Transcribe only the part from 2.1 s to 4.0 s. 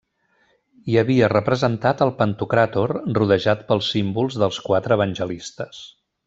pantocràtor rodejat pels